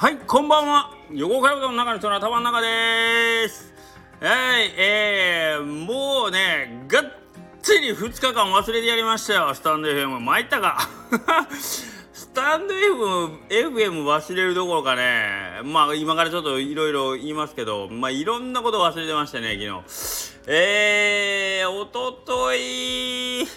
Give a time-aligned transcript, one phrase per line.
[0.00, 0.92] はい、こんばんは。
[1.10, 3.74] 横海道の中の人の頭の中です。
[4.20, 7.04] はい、えー、もうね、がっ
[7.60, 10.20] つり2日間忘れてやりましたよ、スタンド FM。
[10.20, 10.78] 参ったか？
[11.50, 19.72] スタンド FM, FM 忘れるどころかね、まあ今からちょっといろいろ言いますけど、まあいろんなこと忘れてましたね、昨日。
[20.46, 23.48] えー、おととい、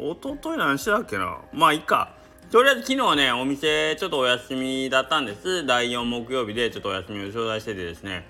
[0.00, 1.38] おととい何してたっけな？
[1.52, 2.15] まあいいか。
[2.50, 5.66] とりあえず昨日はね、お店ちょっとお休みだったんです。
[5.66, 8.28] 第4木曜日でちょっとお休みを頂戴しててですね。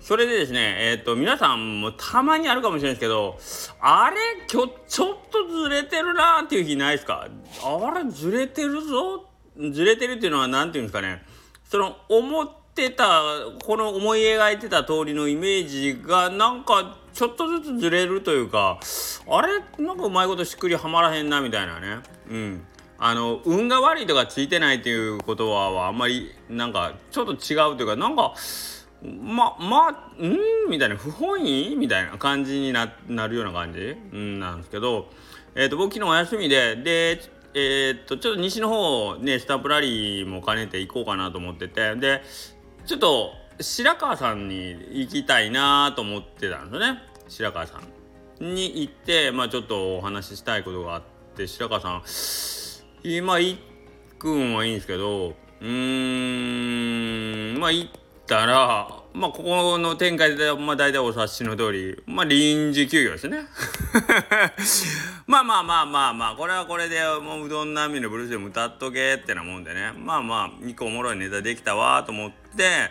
[0.00, 3.38] それでですね、えっ、と、皆さんもたまにあるかもしれないですけど、
[3.80, 4.16] あれ
[4.52, 7.28] 今日ちょっとずれてるなーっていう日ないですか？
[7.62, 9.24] あれずれてるぞ？
[9.70, 11.22] ずれてるっていうのは何ていうんですかね。
[11.64, 13.22] その、思ってた、
[13.64, 18.80] この思い描いてた通りのイメージがなんかちょっとずつずれるというか、
[19.30, 22.00] あれなんかうまいことしっくりはまらへんなみたいなね。
[22.28, 22.66] うん。
[22.98, 28.34] あの運が悪いとかついてないっていうことはあんまりなんかちょっと違うというかなんか
[29.02, 30.38] ままうん？
[30.70, 31.76] みたいな不本意？
[31.76, 35.10] みたいな感じにななるような感じ、うん、なんですけど、
[35.54, 37.20] えー、と僕昨日お休みでで
[37.56, 42.20] えー、とちょっと西の方ねスタンプラリーも兼ねて行こうかなと思っててで
[42.84, 47.00] ちょっと白川さんに行きたいなと思ってたんですよね。
[47.28, 47.80] 白川さ
[48.40, 51.02] んに行ってまあちょっとお話ししたいことがあっ
[51.36, 52.02] て白川さん
[53.06, 53.58] 今行
[54.18, 57.90] くんはいいんですけどうーんまあ行っ
[58.26, 63.40] たらまあここの展開でまあ大体お察しの通りまあ臨時休業ですね。
[65.28, 69.92] まあまあまあまあまあこれはこれでもううどん並みのブルースでも歌っとけってなもんでね。
[69.98, 72.90] まあまあ一個おもろいネタできたわと思って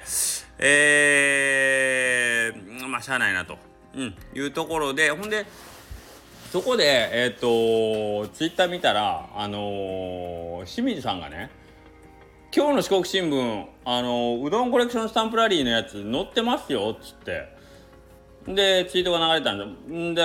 [0.60, 3.58] えー、まあしゃあないなと、
[3.96, 5.48] うん、いうところでほんで
[6.54, 11.50] そこで、えっ、と、ツイッター見たら、あのー清水さんがね、
[12.56, 17.48] 今日の四国新聞、あのーうどんコレクションスタンプラリーのやつ載ってますよ、っつって。
[18.46, 20.22] で、ツイートが流れたんで、んで、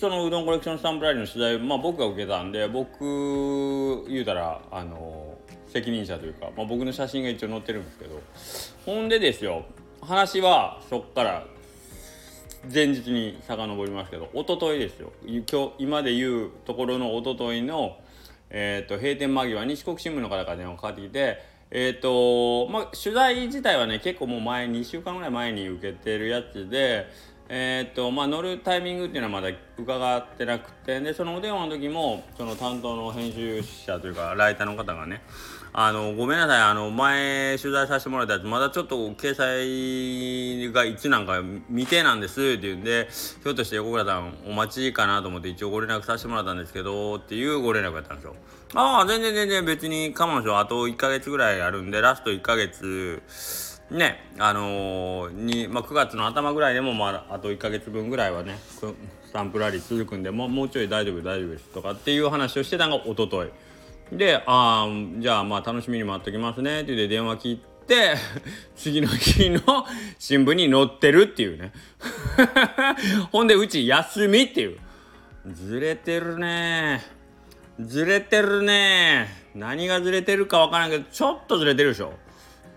[0.00, 2.98] そのうどんコレクションスタンプラリーの取材、まあ僕が受けたんで、僕、
[4.08, 8.20] 言うたら、あのー責任者というか、まあ僕の写真が一応載ってるんですけど、
[8.92, 9.66] ほんでですよ、
[10.02, 11.46] 話はそっから
[12.72, 15.12] 前日に遡りますけど一昨日ですよ。
[15.24, 17.98] 今日今で言うところの一昨日の
[18.50, 21.38] えー、と閉店間際に四国新聞の方から電話かかってきて
[21.70, 27.06] えっ、とまあ取材自体はね結構もう前2週間ぐらい前に受けてるやつで
[27.48, 35.22] えっ、とまあ乗るタイミングっていうのはまだ伺ってなくてでそのお電話の時もその担当の編集者というかライターの方がね
[35.72, 36.60] あのごめんなさい。
[36.62, 42.40] あの前取材させてもらったやつまだちょっと掲載がいつなんか未定なんです。
[42.40, 43.08] って言うんで
[43.42, 48.14] ひょっとして横倉さんお待ちかなと思って一応ご連絡させてもらったんですけどっていうご連絡やった。
[48.14, 48.34] んですよ
[48.74, 53.22] ああ全然全然別に我慢しようあと1ヶ月ぐらいあるんでラスト1ヶ月。
[53.90, 58.94] ねあのーに、まあ、9月の頭ぐらいでもまああと1ヶ月分ぐらいはねく
[59.26, 63.69] スタンプラリー続くんでもうもうちょい大丈夫大丈夫ですとかっていう話をしてたのが一昨日。
[64.12, 64.88] で「ああ
[65.18, 68.14] じゃあまあ楽しみに待っときますね」って言って電話切って
[68.76, 69.60] 次の日の
[70.18, 71.72] 新聞に載ってるっていうね。
[73.32, 74.78] ほんでうち休みっていう。
[75.52, 77.02] ずれてるね。
[77.80, 79.28] ずれてるね。
[79.54, 82.12] 何がずれてるかわからんけどちょっとずれてるでしょ。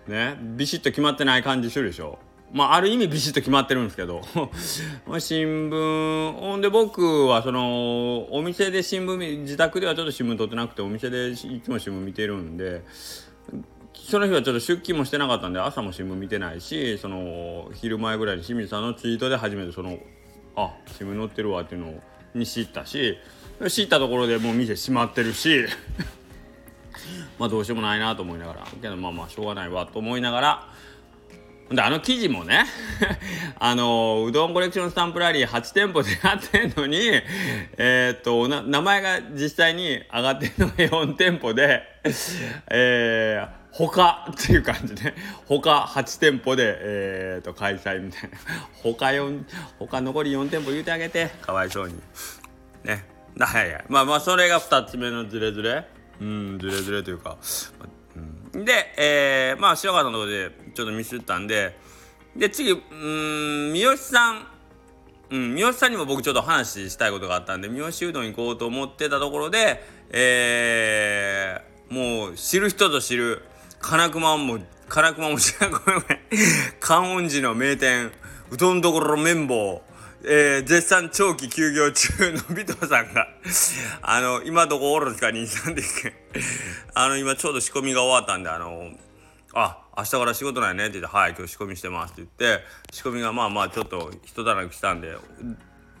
[0.08, 0.36] ね。
[0.40, 2.18] ビシッと決まってない感じするでしょ。
[2.54, 4.22] まあある意味ビシッと決まってるんですけど。
[5.06, 6.32] まあ新聞。
[6.32, 12.84] ほんで僕はそのお店で新聞自宅ではちょっと新聞撮ってなくてお店でいつも新聞見てるんで
[13.92, 19.98] その日はちょっと出勤もしてなかったんで朝も新聞見てないしその昼前ぐらいに清水さんのツイートで初めてその
[20.54, 21.94] あ新聞載ってるわっていうの
[22.34, 23.18] に知ったし
[23.68, 25.64] 知ったところでもう店閉まってるし
[27.40, 30.68] まあどうしようもないなと思いながらけどまあまあしょうがないわと思いながら
[31.70, 32.66] であの記事もね
[33.58, 36.98] あのうどんコレクションスタンプラリー8店舗でやってんのに
[37.78, 41.82] えーっと名前が実際に上がってるのが4店舗で
[42.70, 45.14] えー、他っていう感じで
[45.46, 48.38] 他8店舗で、えー、と開催みたいな。
[48.82, 49.44] 他4
[49.78, 51.30] 他残り4店舗言うてあげて。
[51.40, 51.94] かわいそうに。
[52.84, 53.04] ね。
[53.38, 55.88] はいはいまあまあそれが2つ目のズレズレ。
[56.20, 57.36] うんズレズレというか、
[58.62, 61.76] で、えー、まあ白川さんのところでちょっとミスったんで
[62.36, 64.46] で次うん三好さん。
[65.30, 73.42] うん、三好さんにも僕ちょっと話したいことがあったんで三好うどん行こうと思ってたところでえー、もう知る人ぞ知る
[73.80, 74.58] 金熊も
[74.88, 76.18] 金熊も知らんごめんごめん
[76.78, 78.12] 観音寺の名店
[78.50, 79.82] うどんどころ綿棒。
[80.26, 83.28] えー、絶賛長期休業中の尾藤さんが
[84.00, 85.82] あの今どこおるんですか兄さんで
[86.94, 88.90] あの今ちょうど仕込みが終わったんであの
[89.52, 95.14] あ明日から仕事なんやねって言って「はい今日仕込みしてます」って言って仕込みがまあまあちょっと一段落したんで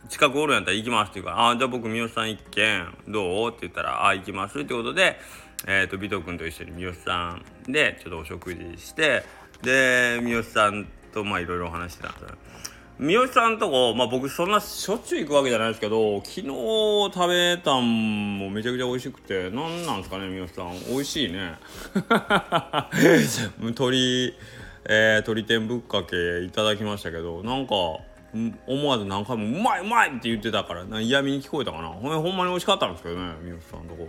[0.08, 5.20] 近くおるんやったら行きますって言うから「あじゃあ僕三好さん一軒どう?」って言ったら「あ行きます」ってことで、
[5.66, 7.38] えーと、ビト君と一緒に三好さ
[7.68, 9.22] んでちょっとお食事して
[9.60, 12.28] で三好さんとまあいろいろお話してたんですよ。
[12.96, 20.94] 三好さんとこ、まあ、僕そんなしょっちゅう行くわけじゃないですけど昨日食べたんもめちゃくちゃ美味しくて何なんですかね三好さん。
[20.94, 21.54] 美味しいね。
[23.58, 24.34] 鶏、
[24.84, 27.74] えー、鶏天ぶっかけいただきましたけどなんか
[28.66, 31.88] 思わず何回も「うまいうまい!」って言ってたから嫌味に聞こえたかな。
[31.88, 34.08] ほんほんまに美味しかったんですけどね三好さんとこ。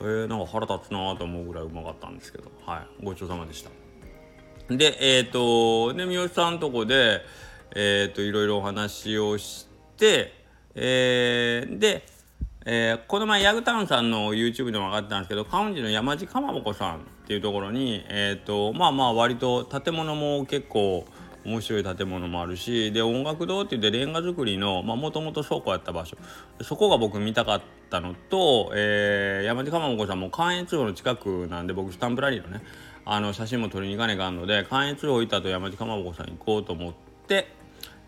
[0.00, 2.50] えー、なんか腹立つなと思うぐらいうまかったんですけど。
[2.64, 3.04] はい。
[3.04, 3.70] ごちそうさまでした。
[4.70, 7.20] でえっ、ー、とで三好さんとこで
[7.74, 9.66] え、ー、といろいろお話をし
[9.96, 10.32] て
[10.74, 12.04] えー、で
[12.70, 21.06] えー、この前ヤグタウンさんの YouTube でも上がったんですけどカウンジの山地かまぼこさんっていうところにえ、ー、とまあまあ割と建物も結構
[21.46, 26.18] 面白い建物もあるしで音楽堂って言ってレンガ造りのもともと倉庫やった場所。
[26.60, 32.62] そこが僕見たかったのと、えー、山地かまぼこさんも関越道の近くなんで僕スタンプラリーのね
[33.06, 36.92] あの写真も撮りに行かねえかんので関越道行ったと山地かまぼこさん行こうと思っ
[37.26, 37.57] て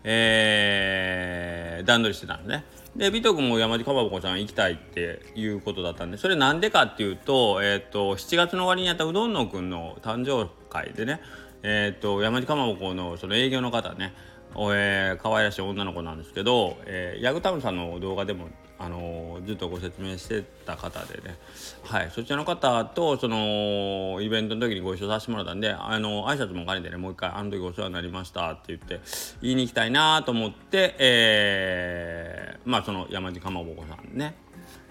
[0.03, 2.63] えー、段取りしてたんですね。
[2.95, 11.21] で、ビト君も山地かまぼこさん行きたいっていうことだったんで、それなんでかっていうと、えっ、ー、と、7月の終わりにやったうどんのくんの誕生会でね、
[11.63, 14.13] えっ、ー、と山地かまぼこのその営業の方ね、
[14.55, 18.49] えー、可愛らしい女の子なんですけど、えー、ヤグタムさんの動画でも、
[18.83, 21.37] あの、ずっとご説明してた方でね、
[21.83, 28.99] はい、そちらの方とそのイベントの時にご一緒させてもらったんで、あの挨拶も兼ねてねもう一回「あの時お世話になりました」って言って
[29.41, 34.35] 言いに行きたいなと思って、えー、まあその山地かまぼこさんね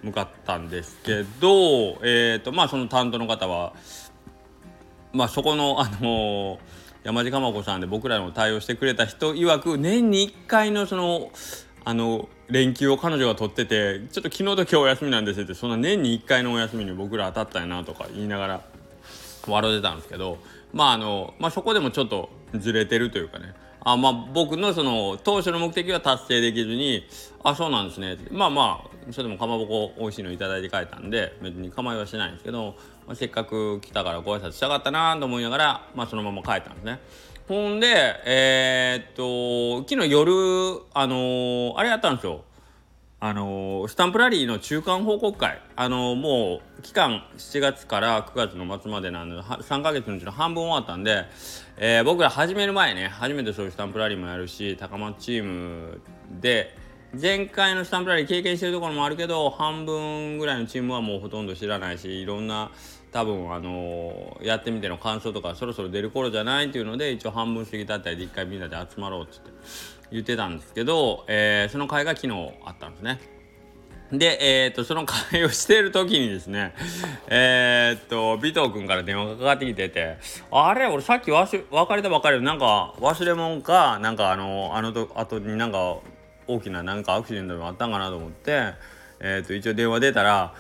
[0.03, 3.75] 向かったんですけど、えーとまあ、その担当の方は
[5.13, 6.59] まあそこのあのー、
[7.05, 11.31] 山地かま子さんで僕らの対応してくれた人曰く年に1回のその
[11.85, 18.61] あの連休を彼女が取っててちょっと昨日と今日お休みなんですってそんな年に1回のお休みに僕ら当たったんやなとか言いながら
[19.47, 20.38] 笑ってたんですけど
[20.73, 27.06] まああの、まあ、そこでもちょっとずれてるというかねあまあ僕のその当初の目的は達成できずに
[27.43, 32.76] あそうなんですねまあまあそれでもかまぼこ美味しいの頂いて帰ったんで別に構いはしないんですけど、
[33.06, 37.00] まあ、せっかく来たからご挨拶したかったなと思いながら、まあ、そのまま帰ったんですね。
[37.50, 37.88] ほんで
[38.26, 40.31] えー、っと昨日夜
[40.94, 42.44] あのー、あれやったんですよ。
[43.19, 51.25] あのスタンプラリーの中間報告会、あのもう期間7月から9月の末までなんで3ヶ月のうちの半分終わったんで、
[51.76, 56.00] え、僕ら始める前ね初めてそういうスタンプラリーもやるし高松チーム
[56.41, 56.76] で
[57.20, 62.70] 前回のスタンプラリー経験してるところもあるけど半分ぐらいのチームはもうほとんど知らないしいろんな
[63.12, 69.51] 多分あの、やってみての感想とかそろそろ出る頃じゃないっていうので一応半分過ぎたあたりで一回みんなで集まろうっつって
[70.12, 73.21] 言ってたんですけど、えー、その会が昨日あったんですね。
[74.12, 76.75] で、えー、っと、その会をしている時にですね、
[77.29, 80.19] えー、っと、尾藤君から電話がかかってきてて、
[80.51, 85.99] あれ俺さっきわし別れたばかりなんか忘れ物か、なんかあの、あのと、後になんか
[86.49, 88.73] 大きななんかアクシデントでもあったんかなと思って、
[89.21, 90.55] えー、っと、一応電話出たら、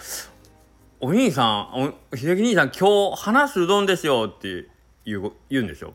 [1.02, 4.66] お兄さん、お秀樹兄さん今日話すうどんですよって
[5.06, 5.94] 言う言うんですよ。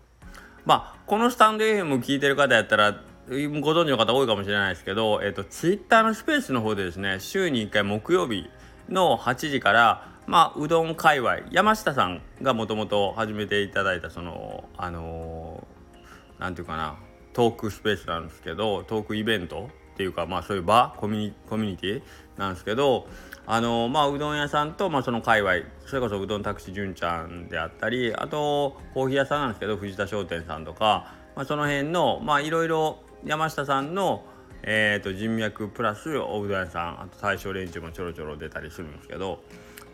[0.65, 2.93] まあ、このスタンド FM 聞いてる方やったら、
[3.27, 8.49] ご存知の方多いかもしれないですけど、えっ、と、ツイッターのスペースの方でですね、週に1回木曜日
[8.89, 16.95] の8時から、まあ、うどん界隈、山下さんがもともと始めていただいた、その、あのー、なんていうかな、
[17.33, 22.01] トークスペースなんですけど、トークイベントっていうか、まあ、そういう場、コミュニティ
[22.37, 23.07] なんですけど、
[23.47, 25.53] あの、まあ、うどん屋さんと、まあ、その界隈、
[25.85, 34.25] それこそうどんタクシー純ちゃんであったり、あと、コーヒー屋さんなんですけど、藤田商店さんとか、まあ、その辺の、まあ、いろいろ山下さんの、
[34.67, 39.43] えーと、人脈プラスおうどん屋さんあと大正連中もちょろちょろ出たりするんですけど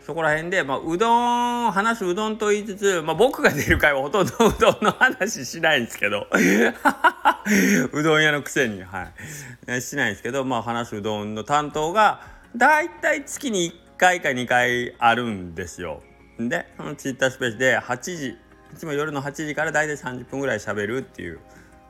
[0.00, 6.26] そこら辺で、まあ、うどん話すうどんと言いつつ、まあ、僕が出る回はほとんどうどんの話しないんですけど
[7.92, 9.10] うどん屋のくせには
[9.68, 12.22] いしないんですけど、まあ、話すうどんの担当が
[12.56, 16.02] だいたい月に1回か2回あるんですよ。
[16.38, 18.36] でそのツイッタースペースで8時い
[18.76, 21.38] つも夜の8時から大体30分ぐらいしゃべるっていう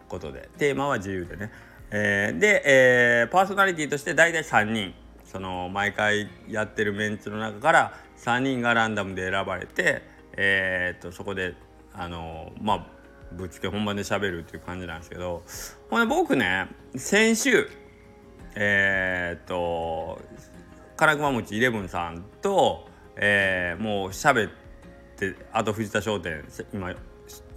[0.09, 1.51] ことでテーマは自由でね、
[1.93, 4.95] えー、で、えー、パーソナリティとして大体3人。
[5.33, 10.03] その毎回やってるメンツの中から3人がランダムで選ばれて、
[10.37, 11.55] えー、っとそこで
[11.95, 12.87] あのまあ
[13.33, 15.43] ぶっつけ本番で喋るっていう感じなんですけど
[15.89, 17.67] ほんで僕ね先週
[18.55, 20.21] えー、っと
[20.99, 24.51] 金熊餅イレブンさんと、えー、もう喋っ
[25.17, 26.45] てあと藤田商店
[26.75, 26.93] 今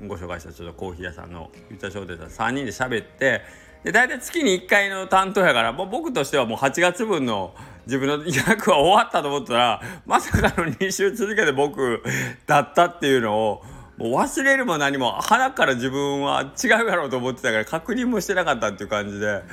[0.08, 3.42] ご紹介したちょっとコーヒー屋さんの藤田商店さん3人で喋って
[3.86, 7.54] で大体月に1回の担当やからもう僕としてはもう8月分の
[7.86, 12.02] 自分の役は終わったと思ったらまさかの2週続けて僕
[12.48, 13.64] だったっていうのを
[13.98, 19.44] もう忘れるも何も鼻から自分は違うやろうと思ってたから確認もしてなかったっていう感じで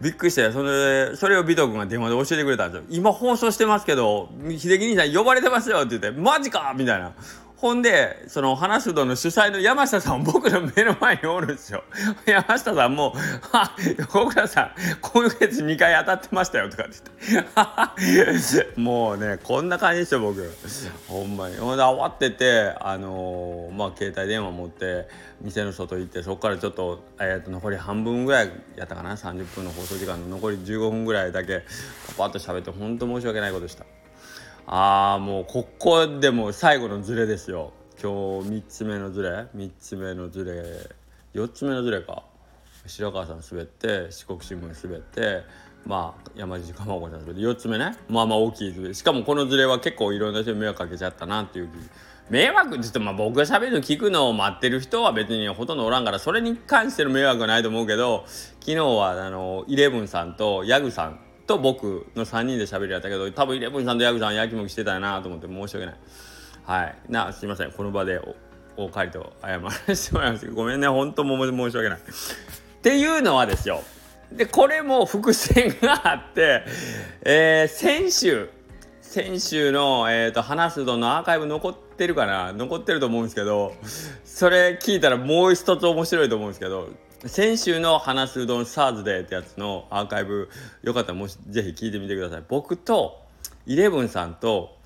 [0.00, 2.86] びっくりしてそれそれを尾藤君が電話で教えてくれたんですよ。
[2.90, 7.12] 今放送してますけど秀樹兄さん呼ばれてますよって言ってマジかみたいな。
[7.64, 11.82] ほんでその話すどの主催の山下さん僕の目の前におるんですよ。
[12.26, 13.14] 山下さんも
[13.52, 13.74] 「あ
[14.06, 18.68] 小倉さん今月2回当たってましたよ」とかって言って。
[18.78, 20.46] もうねこんな感じですよ僕。
[21.08, 21.56] ほんまに。
[21.56, 25.08] ほんで慌ててあのー、まあ携帯電話持って
[25.40, 31.62] 店の外行ってそこからちょっと,、えー、と残り半分ぐらいやったかな？30分の放送時間の残り15分ぐらいだけ
[32.08, 33.86] パパッと喋って本当申し訳ないことした。
[34.66, 37.72] ああもうここでも最後のズレですよ。
[38.02, 39.46] 今日3つ目のズレ。
[39.54, 41.40] 3つ目のズレ。
[41.40, 42.22] 4つ目のズレか。
[42.86, 45.42] 白川さん滑って四国新聞滑って
[45.86, 47.40] まあ山地かまごさん滑って。
[47.40, 47.96] 4つ目ね。
[48.08, 48.94] まあまあ大きいズレ。
[48.94, 51.68] しかもこのズレは結構いろんな人に迷惑かけちゃったなっていう
[52.30, 58.24] 迷惑って言ってまあ僕が喋るの聞くのを待ってる人は別にほとんどおらんからそれに関しての迷惑はないと思うけど
[58.60, 65.96] 昨日はあのイレブンさんとヤグさんと僕の3人で喋りやったけど多分イレブンさんとヤグさんやきもきしてたなと思って申し訳ない。
[66.64, 66.96] はい。
[67.08, 67.72] なすいません。
[67.72, 68.20] この場で
[68.76, 70.88] お借りと謝らせてもらいますごめんね。
[70.88, 71.98] 本当も申し訳ない。
[71.98, 72.02] っ
[72.82, 73.82] ていうのはですよ。
[74.32, 76.64] でこれも伏線があって、
[77.22, 78.48] えー、先週
[79.00, 82.52] 先週の、えーと、話すとのアーカイブ残ってるかな？
[82.52, 83.74] 残ってると思うんですけど
[84.24, 86.88] それ聞いたらもう一つ面白いと思うんですけど
[87.26, 90.50] 先週の話すうどんサーズデーってやつのアーカイブ
[90.82, 93.22] よかったらもしぜひ聞いてみてください僕と
[93.66, 94.76] イレブンさんと、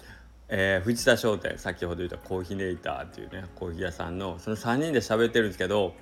[0.49, 5.95] えー、藤田商店先ほど言ったコーヒーネイターっていうねコーヒー屋さんのその3人で喋ってるんですけど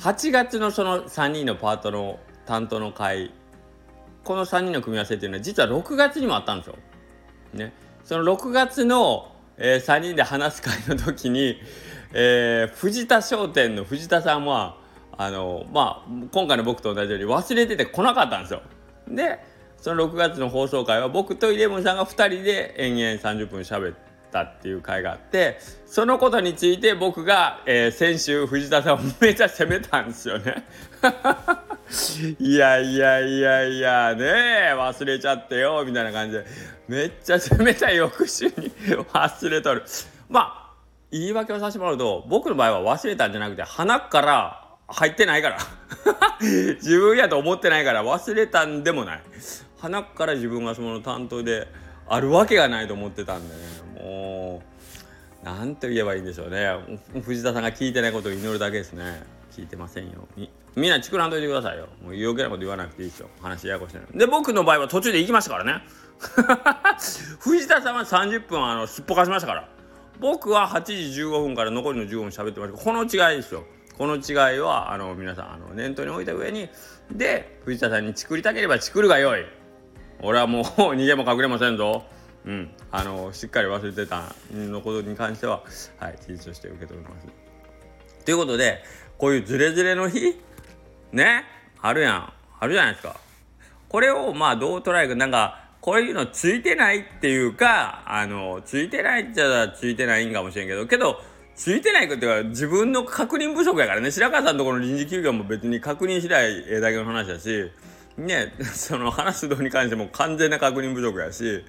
[0.00, 3.32] 8月のその3人のパートの担当の会
[4.22, 6.76] この3人の組み合わせっていうのは実は6月にもあったんですよ。
[7.54, 7.72] ね、
[8.04, 11.58] その6月の、えー、3人で話す会の時に、
[12.12, 14.83] えー、藤田商店の藤田さんは
[15.18, 18.62] あのまあ今回の僕と同じように忘れてて来なかったんですよ。
[19.08, 19.38] で
[19.76, 23.96] その6月の放送回は僕とイレブンさんが2人で延々30分喋っ
[24.32, 30.64] たっていう回があってそのことについて僕が、えー、先週藤田さんをめちゃ責めたんですよね。
[32.40, 36.46] いやいやいやいやね忘れちゃってよみたいな感じで
[36.88, 38.52] めっちゃ責めた翌週に
[39.12, 39.82] 忘れとる。
[40.28, 40.64] まあ
[41.10, 45.58] 言い訳をさせてもらうと僕の場合は忘れたんじゃなくて鼻から入ってないから。
[46.40, 49.22] 自分やと思ってないから忘れたんでもない。
[49.78, 51.68] 鼻から自分がその担当で
[52.06, 53.60] あるわけがないと思ってたんでね。
[54.02, 54.62] も
[55.42, 56.76] う何と言えばいいんでしょうね。
[57.22, 59.22] 藤田さんが聞いてないことを祈るだけですね。
[59.52, 60.26] 聞いてませんよ。
[60.36, 61.86] みみんな作らんといてくださいよ。
[62.02, 63.28] もう余計なこと言わなくていいですよ。
[63.40, 65.84] 話ややこしないで僕の場合は途中で行きましたからね。
[67.40, 69.68] 藤田さんは30分あのすっぽかしましたから。
[70.20, 72.78] 僕は8時15分から残りの15分喋ってました。
[72.78, 73.64] この違いですよ。
[73.96, 76.68] この違いはあの皆さんあの念頭に置いた上に
[77.12, 79.44] で藤田さんに作りたければ作るがよい。
[80.20, 82.04] 俺はもう逃げも隠れませんぞ。
[82.46, 85.62] うん、あのしっかり忘れてたのことに関しては、
[85.98, 87.26] はい、事実として受け止めます。
[88.24, 88.82] ということで
[89.16, 90.40] こういうズレズレの日
[91.12, 91.44] ね
[91.80, 92.32] あるやん。
[92.60, 93.16] あるじゃないですか。
[93.88, 95.14] これをまあどう捉えるか。
[95.14, 101.20] なんかこういうのついてないっていうかあのついてないっちゃついてないんかもしれんけどけど
[101.56, 104.10] ついてないことは自分の確認不足やからね。
[104.10, 107.70] 白川さんのところの臨時休業も別に確認しないだけの話だし。
[108.16, 111.64] ね その話すどに関しても完全な確認不足やし。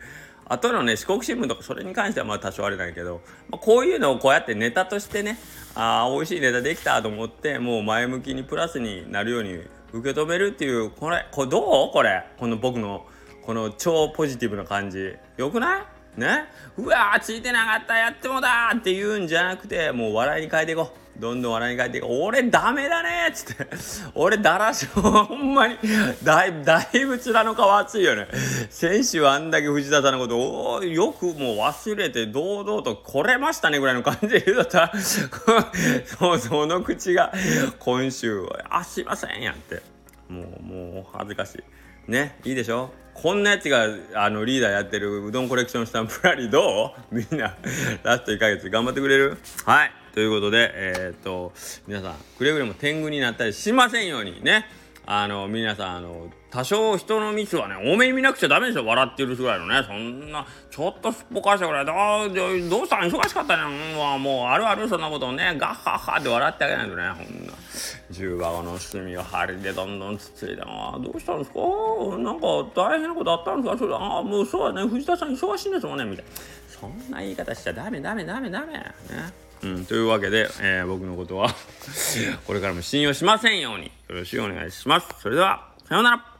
[0.47, 5.39] あとのね四国新聞とかそれに関してはまあ多少あれないけど、まあ、こういうのをこうやってネタとしてね
[5.73, 9.59] ああ美味しいネタできたと思ってもう前向きにプラスになるように
[9.91, 11.91] 受け止めるっていうこれこれどう？
[11.91, 12.25] これ。
[12.37, 13.07] この僕の
[13.41, 15.15] この超ポジティブな感じ。
[15.37, 15.94] よくない？
[16.17, 16.45] ね。
[16.77, 21.05] うわーついてなかったやってもだって言うんじゃなくてもう笑いに変えていこう。
[21.19, 22.11] どんどん笑いに変えていこう。
[22.23, 23.67] 俺ダメだねっつって。
[24.15, 25.77] 俺だらしほんまに。
[26.23, 28.27] だいだいぶ面の皮厚いよね。
[28.69, 34.79] 先週あんだけ藤田さんのことおよくもう忘れて堂々と来れましたねぐらいの感じで言うだった。
[34.91, 37.31] らその口が
[37.79, 39.81] 今週はあすいませんやって。
[40.27, 41.63] もうもう恥ずかしい。
[42.07, 42.91] ねいいでしょ？
[43.13, 47.15] こんなやつがあのリーダーやってるうどんコレクションスタンプラリーどう？
[47.15, 47.55] みんな
[48.03, 49.37] ラスト1ヶ月頑張ってくれる？
[49.65, 49.91] はい。
[50.13, 51.51] ということでえー、っと
[51.87, 54.65] 皆さんくれぐれも天狗になったりしませんようにね。
[55.05, 58.85] あの皆さんあの多少人のミスはね多めに見なくちゃダメでしょ。
[58.85, 59.83] 笑ってるぐらいのね。
[59.85, 63.63] そんなちょっとすっぽかしたぐらいで「ああどうしたん忙しかったね。
[63.63, 65.53] うんもうあるあるそんなことをね。
[65.57, 67.09] ガッハッハって笑ってあげないとね。
[67.09, 67.53] ほんな。
[68.09, 71.59] 重箱の隅を針でどんどんつついで「ああどうしたんですか？
[72.19, 73.77] なんか大変なことあったんですか？
[73.77, 74.87] それああもうそうだね。
[74.87, 76.31] 藤田さん忙しいんですもんね」みたいな。
[76.69, 78.73] そんな言い方しちゃダメダメダメダメ。
[78.73, 78.93] ね。
[79.63, 81.49] うん、というわけで、えー、僕のことは
[82.47, 83.85] これからも信用しませんように。
[83.85, 85.07] よろしくお願いします。
[85.21, 86.34] それでは、さようなら。